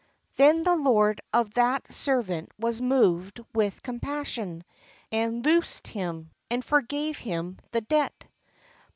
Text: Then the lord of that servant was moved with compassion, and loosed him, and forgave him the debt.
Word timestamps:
Then 0.35 0.63
the 0.63 0.75
lord 0.75 1.21
of 1.31 1.53
that 1.53 1.93
servant 1.93 2.49
was 2.57 2.81
moved 2.81 3.39
with 3.53 3.83
compassion, 3.83 4.63
and 5.11 5.45
loosed 5.45 5.85
him, 5.85 6.31
and 6.49 6.65
forgave 6.65 7.19
him 7.19 7.57
the 7.71 7.81
debt. 7.81 8.25